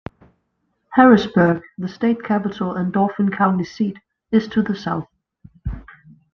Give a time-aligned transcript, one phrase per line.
[0.93, 3.99] Harrisburg, the state capital and Dauphin County seat,
[4.31, 5.07] is to the south.